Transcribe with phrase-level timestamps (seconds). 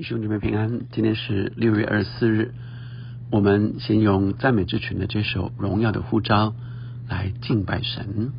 [0.00, 2.54] 弟兄姊妹平安，今天是六月二十四日，
[3.30, 6.48] 我们先用赞美之群的这首《荣耀的呼召》
[7.06, 8.32] 来敬拜神。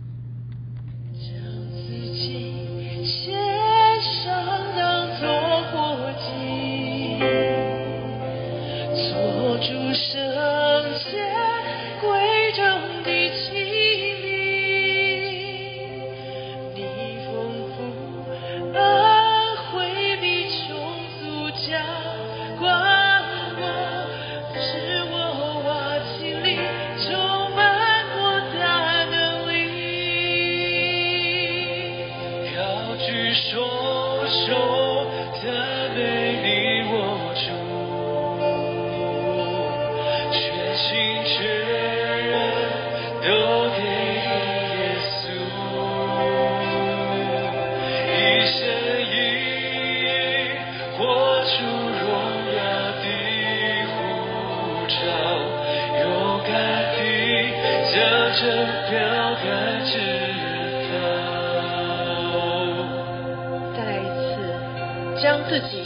[65.52, 65.81] 自己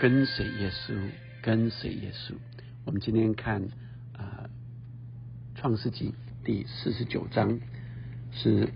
[0.00, 0.94] 跟随耶稣，
[1.42, 2.32] 跟随耶稣。
[2.86, 3.60] 我们今天看
[4.16, 4.48] 啊，
[5.60, 6.08] 《创世纪》
[6.42, 7.60] 第四十九章
[8.32, 8.70] 是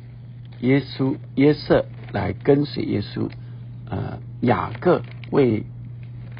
[0.60, 3.30] 耶稣约瑟来跟随耶稣，
[3.88, 5.64] 呃，雅各为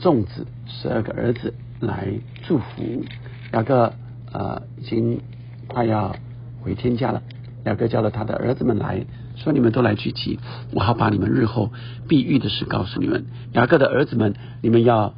[0.00, 2.12] 众子十二个儿子来
[2.43, 3.06] 祝福。
[3.55, 3.91] 雅各
[4.34, 5.19] 呃已经
[5.67, 6.15] 快要
[6.61, 7.23] 回天家了，
[7.65, 9.06] 雅各叫了他的儿子们来
[9.37, 10.39] 说：“你们都来聚集，
[10.72, 11.72] 我好把你们日后
[12.09, 15.15] 必遇的事告诉你们。”雅各的儿子们，你们要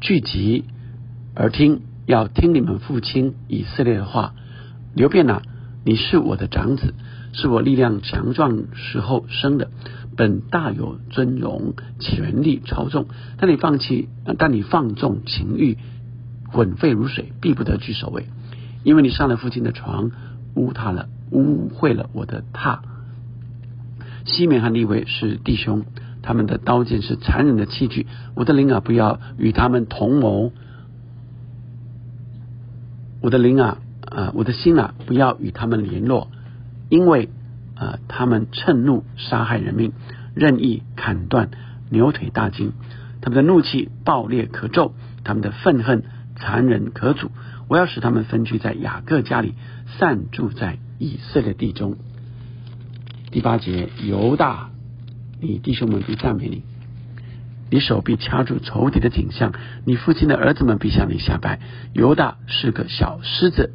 [0.00, 0.64] 聚集
[1.34, 4.34] 而听，要听你们父亲以色列的话。
[4.94, 5.42] 刘辩呐、
[5.84, 6.94] 你是我的长子，
[7.32, 9.70] 是我力量强壮时候生的，
[10.16, 13.06] 本大有尊荣，权力超纵。
[13.38, 14.08] 但你放弃，
[14.38, 15.78] 但你放纵情欲，
[16.52, 18.26] 滚沸如水，必不得居首位，
[18.84, 20.10] 因为你上了父亲的床，
[20.54, 22.80] 污他了，污秽了我的榻。
[24.24, 25.84] 西缅和利维是弟兄，
[26.22, 28.06] 他们的刀剑是残忍的器具。
[28.34, 30.52] 我的灵啊，不要与他们同谋。
[33.20, 36.28] 我的灵啊，啊、我的心啊，不要与他们联络，
[36.88, 37.28] 因为
[37.74, 39.92] 啊、他们趁怒杀害人命，
[40.34, 41.50] 任意砍断
[41.90, 42.72] 牛腿大筋。
[43.20, 46.04] 他们的怒气暴烈可咒，他们的愤恨
[46.36, 47.30] 残忍可阻。
[47.68, 49.54] 我要使他们分居在雅各家里，
[49.98, 51.96] 散住在以色列地中。
[53.32, 54.68] 第八节，犹大，
[55.40, 56.62] 你弟兄们必赞美你，
[57.70, 59.54] 你手臂掐住仇敌的颈项，
[59.86, 61.58] 你父亲的儿子们必向你下拜。
[61.94, 63.70] 犹大是个小狮子，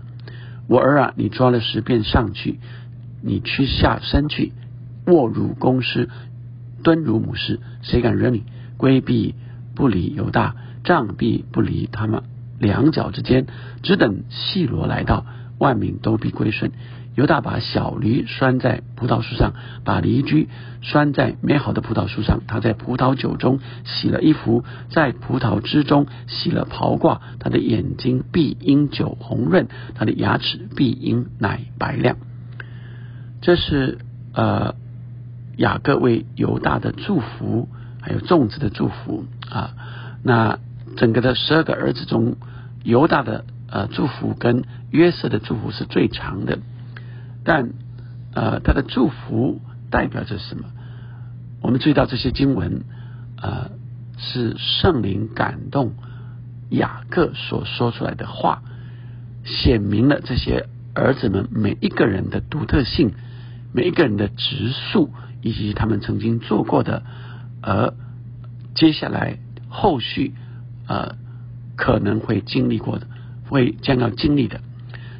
[0.67, 2.59] 我儿啊，你抓了石便上去，
[3.23, 4.53] 你屈下身去，
[5.07, 6.07] 卧如公狮，
[6.83, 8.43] 蹲如母狮，谁敢惹你？
[8.77, 9.33] 规避
[9.73, 12.21] 不离犹大，杖必不离他们
[12.59, 13.47] 两脚之间，
[13.81, 15.25] 只等细罗来到，
[15.57, 16.71] 万民都必归顺。
[17.17, 20.49] 犹大把小驴拴在葡萄树上，把驴驹
[20.81, 22.41] 拴在美好的葡萄树上。
[22.47, 27.19] 他在葡萄酒中洗了衣服，在葡萄汁中洗了袍褂。
[27.39, 32.17] 他的眼睛必因酒红润，他的牙齿必因奶白亮。
[33.41, 33.97] 这是
[34.35, 34.75] 呃
[35.55, 37.67] 雅各为犹大的祝福，
[37.99, 39.73] 还有粽子的祝福啊。
[40.21, 40.59] 那
[40.97, 42.35] 整个的十二个儿子中，
[42.83, 46.59] 犹大的呃祝福跟约瑟的祝福是最长的。
[47.47, 47.69] 但
[48.33, 50.65] 呃，他的祝福代表着什么？
[51.61, 52.83] 我们注意到这些经文
[53.41, 53.71] 呃，
[54.17, 55.93] 是圣灵感动
[56.69, 58.63] 雅各所说出来的话，
[59.45, 63.13] 显明了这些儿子们每一个人的独特性，
[63.71, 67.03] 每一个人的直述，以及他们曾经做过的，
[67.61, 67.93] 而
[68.75, 69.39] 接下来
[69.69, 70.33] 后续
[70.85, 71.15] 呃
[71.77, 73.07] 可能会经历过的，
[73.47, 74.59] 会将要经历的。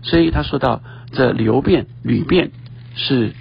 [0.01, 0.81] 所以他说到。
[1.17, 2.51] 这刘辩、吕辩
[2.93, 3.33] 是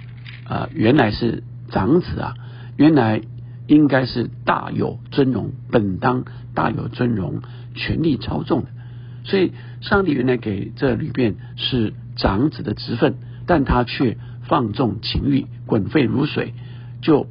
[0.45, 2.33] 啊，原来是长子啊，
[2.75, 3.21] 原来
[3.67, 6.25] 应该是大有尊荣，本当
[6.55, 7.43] 大有尊荣，
[7.75, 8.69] 权力操纵的。
[9.25, 9.51] 所以
[9.81, 16.55] 上帝原来给这吕辩是长子的职分，但他却放纵情欲，滚沸如水，
[17.03, 17.27] 就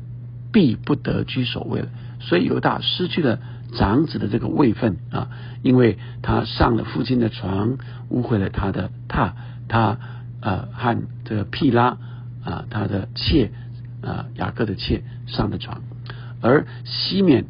[0.53, 1.89] 必不得居首位了。
[2.21, 3.41] 所以犹大失去了
[3.73, 5.29] 长子的这个位分啊，
[5.65, 7.79] 因为他上了父亲的床，
[8.11, 9.33] 误会了他的榻，
[9.67, 9.99] 他。
[10.47, 11.99] 呃，和这个毗拉
[12.45, 13.51] 啊，他的妾
[14.01, 15.83] 啊，雅各的妾上的床，
[16.41, 17.47] 而西缅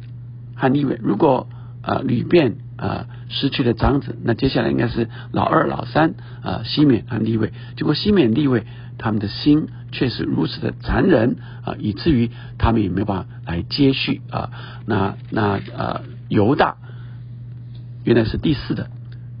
[0.55, 1.47] 和利位，如果
[1.83, 8.65] 啊吕变啊失去了长子，那接下来应该是老二、老三啊西缅和利位，结果西缅、利位
[8.97, 14.49] 他们的心却是如此的残忍啊，以至于他们也没办法来接续啊，
[14.87, 16.77] 那那呃犹大
[18.03, 18.89] 原来是第四的，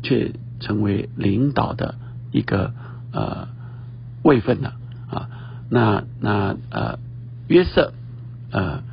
[0.03, 1.95] 却成为领导的
[2.31, 2.71] 一个。
[3.17, 3.47] 呃，
[4.21, 4.75] 位分了
[5.09, 5.27] 啊，
[5.71, 6.99] 那那呃，
[7.47, 7.91] 约瑟
[8.51, 8.83] 呃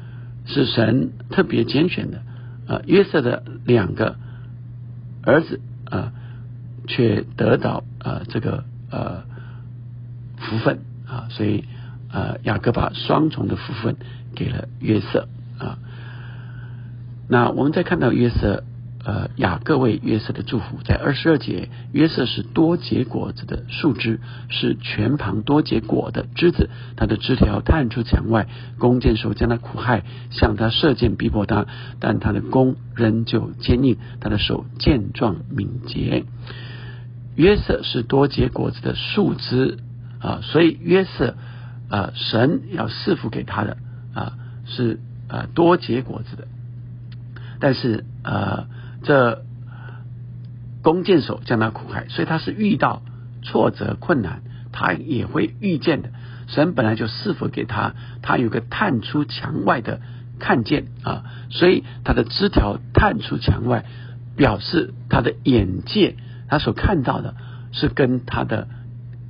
[0.47, 2.23] 是神特别拣选的，
[2.67, 4.17] 呃，约瑟的两个
[5.23, 5.61] 儿子
[5.91, 6.13] 啊，
[6.89, 9.25] 却得到呃这个呃
[10.39, 11.65] 福分啊，所以
[12.11, 13.97] 呃雅各把双重的福分
[14.35, 15.29] 给了约瑟
[15.59, 15.77] 啊，
[17.29, 18.65] 那我们再看到约瑟。
[19.07, 24.19] 呃，雅各为约瑟的祝福，在二十二节，约瑟是多结果子的树枝，
[24.49, 26.71] 是全旁多结果的枝子。
[26.97, 28.49] 他的枝条探出墙外，
[28.79, 31.67] 弓箭手将他苦害，向他射箭逼迫他，
[32.01, 36.25] 但他的弓仍旧坚硬，他的手健壮敏捷。
[37.37, 39.81] 约瑟是多结果子的树枝
[40.19, 41.37] 啊，所以约瑟
[41.91, 43.77] 啊，神要赐福给他的
[44.15, 44.33] 啊，
[44.65, 44.99] 是
[45.29, 46.49] 啊多结果子的，
[47.61, 48.67] 但是呃。
[49.05, 49.45] 这
[50.83, 53.03] 弓箭手将他苦害，所以他是遇到
[53.43, 54.43] 挫折困难，
[54.73, 56.11] 他也会遇见的。
[56.47, 60.01] 神本来就赐福给他，他有个探出墙外的
[60.39, 63.87] 看见啊，所以他的枝条探出墙外，
[64.37, 66.17] 表示他的眼界，
[66.49, 67.35] 他所看到的
[67.73, 68.69] 是跟他的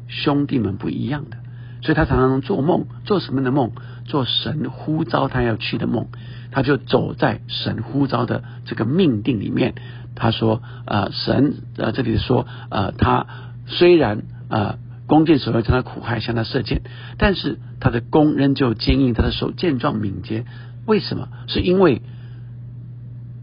[0.09, 1.37] 兄弟们不一样的。
[1.83, 3.73] 所以他常常做梦，做什么的梦？
[4.05, 6.09] 做神呼召他要去的梦。
[6.51, 9.75] 他就走在神呼召的这个命定里面。
[10.15, 13.27] 他说：“呃，神呃，这里说呃，他
[13.67, 16.83] 虽然呃，弓箭手要将他苦害，向他射箭，
[17.19, 20.45] 但是他的弓仍旧坚硬，他的手健壮敏捷。
[20.87, 21.27] 为什么？
[21.49, 22.01] 是因为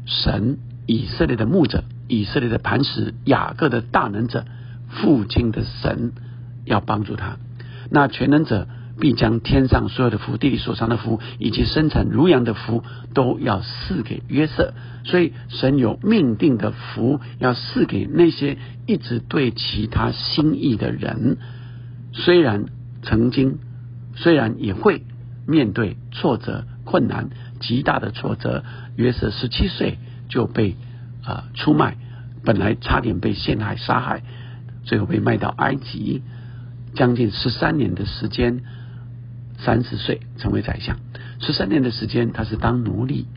[0.06, 4.46] 神以色列的牧者，以色列的磐石，雅各的大能者，
[4.88, 6.14] 父亲的神
[6.64, 7.36] 要帮助他。
[7.90, 8.70] 那全能者。”
[9.02, 14.74] 必将天上所有的福、地里所藏的福，以及生产如羊的福，都要赐给约瑟。
[15.04, 21.40] 所以神有命定的福，要赐给那些一直对其他心意的人。
[22.14, 22.66] 虽然
[23.02, 23.58] 曾经，
[24.16, 25.04] 虽然也会
[25.48, 28.64] 面对挫折、困难、极大的挫折。
[28.98, 29.98] 约瑟十七岁
[30.30, 30.76] 就被
[31.24, 31.98] 啊出卖，
[32.44, 34.22] 本来差点被陷害、杀害，
[34.84, 36.22] 最后被卖到埃及，
[36.94, 38.62] 将近十三年的时间。
[39.64, 40.98] 三十岁成为宰相，
[41.40, 43.28] 十三年的时间，他是当奴隶，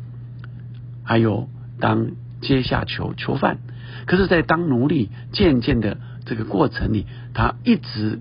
[1.05, 1.49] 还有
[1.81, 3.59] 当阶下囚囚犯。
[4.07, 8.21] 可是，在当奴隶渐渐的这个过程里，他一直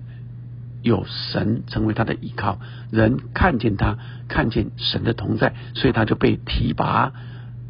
[0.82, 2.58] 有神成为他的依靠，
[2.90, 7.12] 人看见他，看见神的同在，所以他就被提拔，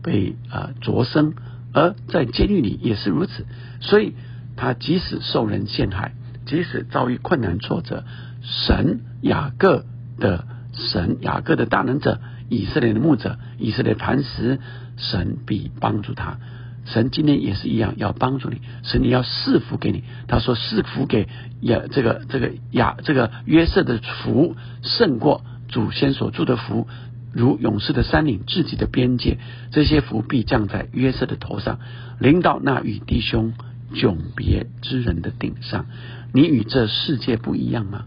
[0.03, 1.35] 被啊擢升。
[1.73, 3.47] 而在监狱里也是如此，
[3.81, 4.14] 所以
[4.57, 6.14] 他即使受人陷害，
[6.47, 8.05] 即使遭遇困难挫折，
[8.43, 9.85] 神雅各。
[10.18, 14.59] 的神雅各的大能者，以色列的牧者，以色列磐石，
[14.97, 16.38] 神必帮助他。
[16.87, 18.61] 神今天也是一样，要帮助你。
[18.83, 20.04] 神你要赐福给你。
[20.28, 21.28] 他说赐福给
[21.61, 26.87] 雅这个这个雅这个约瑟的福胜过祖先所住的福，
[27.33, 29.38] 如勇士的山岭、自己的边界，
[29.71, 31.78] 这些福必降在约瑟的头上，
[32.18, 33.54] 临到那与弟兄
[33.94, 35.87] 迥别之人的顶上。
[36.35, 38.04] 你与这世界不一样吗？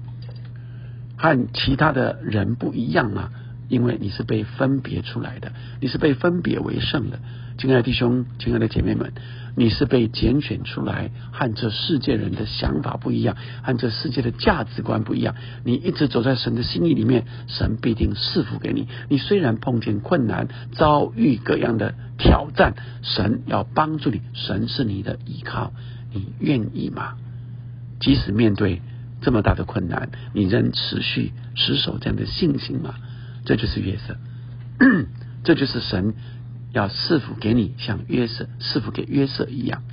[1.17, 3.31] 和其他的人不一样吗？
[3.69, 7.19] 因为你是被分别出来的，你是被分别为圣的。
[7.57, 9.11] 亲爱的弟兄，亲爱的姐妹们，
[9.57, 15.35] 你是被拣选出来，和这世界人的想法不一样，和这世界的价值观不一样。
[15.65, 18.87] 你一直走在神的心意里面，神必定赐福给你。
[19.09, 25.73] 你虽然碰见困难，遭遇各样的挑战，神要帮助你，神是你的依靠，
[26.13, 27.15] 你愿意吗？
[27.99, 28.81] 即使面对
[29.27, 32.95] 这么大的困难，你仍持续持守这样的信心吗？
[33.43, 34.15] 这就是约瑟，
[35.43, 36.13] 这就是神。
[36.71, 39.83] 要赐福给你，像约瑟赐福给约瑟一样。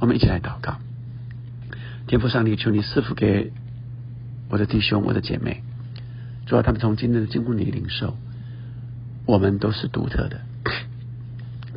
[0.00, 0.78] 我们一起来祷告，
[2.06, 3.52] 天父上帝，求你赐福给
[4.48, 5.62] 我的弟兄、我的姐妹，
[6.46, 8.16] 主要他们从今天的经过你领受，
[9.26, 10.40] 我们都是独特的，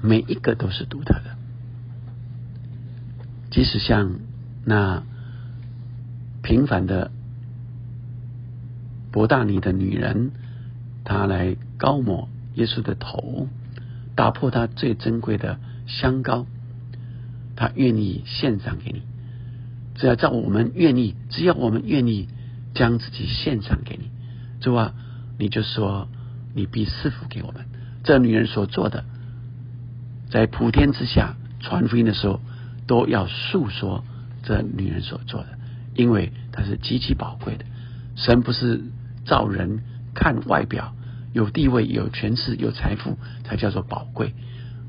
[0.02, 1.36] 每一个都是独特的。
[3.50, 4.22] 即使像
[4.64, 5.04] 那
[6.42, 7.12] 平凡的
[9.12, 10.32] 博大尼的女人，
[11.04, 13.48] 她来高抹耶稣的头。
[14.14, 15.58] 打破他最珍贵的
[15.88, 16.46] 香膏，
[17.56, 19.04] 他愿意献上给你。
[19.96, 22.28] 只要在我们愿意，只要我们愿意
[22.76, 24.12] 将自己献上给你，
[24.60, 24.94] 主啊，
[25.40, 26.10] 你就说
[26.54, 27.66] 你必赐福给我们。
[28.04, 29.06] 这女人所做的，
[30.30, 32.42] 在普天之下传福音的时候，
[32.86, 34.04] 都要诉说
[34.44, 35.48] 这女人所做的，
[36.02, 37.66] 因为它是极其宝贵的。
[38.16, 38.82] 神不是
[39.26, 40.94] 造人看外表。
[41.34, 44.34] 有地位、有权势、有财富，才叫做宝贵。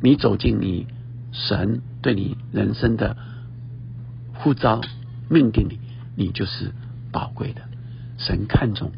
[0.03, 0.89] 你走进你
[1.31, 3.17] 神对你人生的
[4.35, 4.81] 呼召
[5.31, 5.79] 命定里，
[6.17, 6.73] 你就是
[7.13, 7.63] 宝贵的。
[8.19, 8.91] 神看重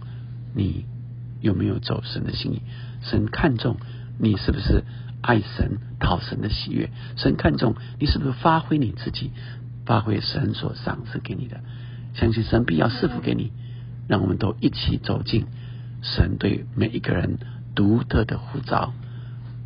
[0.55, 0.87] 你
[1.43, 2.63] 有没有走神的心意，
[3.03, 3.77] 神看重
[4.19, 4.83] 你是不是
[5.21, 9.33] 爱神、讨神的喜悦，神看重你是不是发挥你自己，
[9.85, 11.61] 发挥神所赏赐给你的。
[12.15, 13.53] 相信神必要赐福给你，
[14.09, 15.47] 让我们都一起走进。
[16.03, 17.39] 神对每一个人
[17.75, 18.93] 独特的呼召，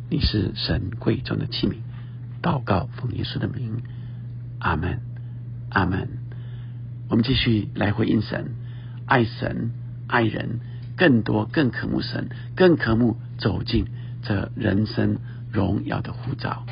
[0.09, 1.75] 你是神贵重的器皿。
[2.41, 3.83] 祷告奉耶稣的名，
[4.59, 5.01] 阿门，
[5.69, 6.07] 阿门。
[7.09, 8.55] 我们继续来回应神，
[9.05, 9.71] 爱神，
[10.07, 10.59] 爱人，
[10.95, 13.87] 更多更渴慕神，更渴慕走进
[14.21, 15.17] 这人生
[15.51, 16.65] 荣耀的护照。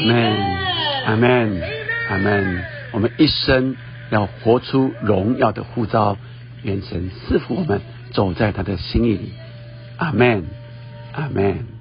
[0.00, 0.36] 门，
[1.06, 1.62] 阿门，
[2.08, 2.64] 阿门。
[2.92, 3.76] 我们一生
[4.10, 6.16] 要活出荣耀的护照，
[6.62, 7.80] 愿神赐福我们
[8.12, 9.32] 走在他的心意里。
[9.96, 10.44] 阿门，
[11.12, 11.79] 阿门。